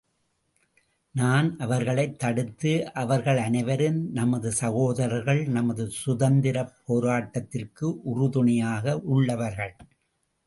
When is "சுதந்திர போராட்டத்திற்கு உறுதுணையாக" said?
5.89-8.99